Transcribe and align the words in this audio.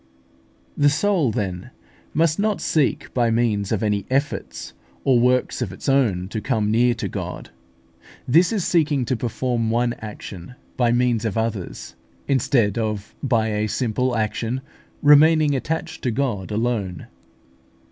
The 0.75 0.89
soul, 0.89 1.31
then, 1.31 1.69
must 2.11 2.39
not 2.39 2.59
seek 2.59 3.13
by 3.13 3.29
means 3.29 3.71
of 3.71 3.83
any 3.83 4.07
efforts 4.09 4.73
or 5.03 5.19
works 5.19 5.61
of 5.61 5.71
its 5.71 5.87
own 5.87 6.27
to 6.29 6.41
come 6.41 6.71
near 6.71 6.95
to 6.95 7.07
God; 7.07 7.51
this 8.27 8.51
is 8.51 8.65
seeking 8.65 9.05
to 9.05 9.15
perform 9.15 9.69
one 9.69 9.93
action 9.99 10.55
by 10.75 10.91
means 10.91 11.23
of 11.23 11.37
others, 11.37 11.95
instead 12.27 12.79
of 12.79 13.13
by 13.21 13.49
a 13.49 13.67
simple 13.67 14.15
action 14.15 14.61
remaining 15.03 15.53
attached 15.55 16.01
to 16.01 16.09
God 16.09 16.49
alone. 16.49 17.05